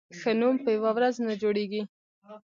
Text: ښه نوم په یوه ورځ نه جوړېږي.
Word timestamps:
ښه 0.19 0.31
نوم 0.39 0.55
په 0.63 0.69
یوه 0.77 0.91
ورځ 0.97 1.15
نه 1.27 1.33
جوړېږي. 1.41 1.81